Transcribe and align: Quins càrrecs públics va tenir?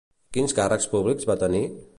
Quins 0.37 0.55
càrrecs 0.61 0.89
públics 0.95 1.31
va 1.33 1.39
tenir? 1.47 1.65